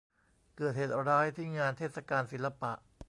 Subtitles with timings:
[0.57, 2.71] เกิดเหตุร้ายที่งานเทศกาลศิลปะ